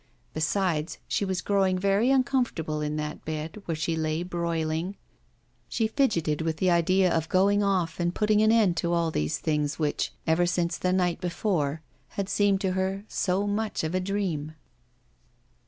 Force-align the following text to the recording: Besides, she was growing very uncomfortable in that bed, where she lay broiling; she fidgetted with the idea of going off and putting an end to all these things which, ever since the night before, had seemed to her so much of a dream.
Besides, 0.33 0.97
she 1.07 1.23
was 1.25 1.43
growing 1.43 1.77
very 1.77 2.09
uncomfortable 2.09 2.81
in 2.81 2.95
that 2.95 3.23
bed, 3.23 3.61
where 3.65 3.75
she 3.75 3.95
lay 3.95 4.23
broiling; 4.23 4.97
she 5.69 5.87
fidgetted 5.87 6.41
with 6.41 6.57
the 6.57 6.71
idea 6.71 7.13
of 7.15 7.29
going 7.29 7.61
off 7.61 7.99
and 7.99 8.15
putting 8.15 8.41
an 8.41 8.51
end 8.51 8.75
to 8.77 8.93
all 8.93 9.11
these 9.11 9.37
things 9.37 9.77
which, 9.77 10.11
ever 10.25 10.47
since 10.47 10.79
the 10.79 10.91
night 10.91 11.21
before, 11.21 11.83
had 12.17 12.29
seemed 12.29 12.61
to 12.61 12.71
her 12.71 13.03
so 13.07 13.45
much 13.45 13.83
of 13.83 13.93
a 13.93 13.99
dream. 13.99 14.53